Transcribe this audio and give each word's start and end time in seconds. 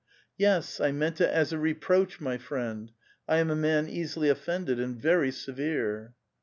*' 0.23 0.25
"Yes, 0.35 0.79
I 0.79 0.91
meant 0.91 1.21
it 1.21 1.29
as 1.29 1.53
a 1.53 1.59
reproach, 1.59 2.19
my 2.19 2.39
friend! 2.39 2.91
I 3.27 3.37
am 3.37 3.51
a 3.51 3.55
man 3.55 3.87
easily 3.87 4.29
offended, 4.29 4.79
and 4.79 4.99
very 4.99 5.29
severe 5.29 6.15